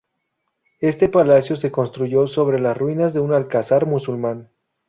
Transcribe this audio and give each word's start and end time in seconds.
Este 0.79 1.09
palacio 1.09 1.55
se 1.55 1.69
construyó 1.69 2.25
sobre 2.25 2.57
las 2.59 2.75
ruinas 2.75 3.13
de 3.13 3.19
un 3.19 3.33
alcázar 3.35 3.85
musulmán. 3.85 4.49